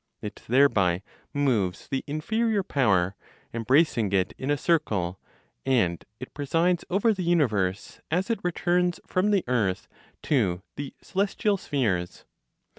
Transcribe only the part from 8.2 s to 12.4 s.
it returns (from the earth) to the celestial spheres.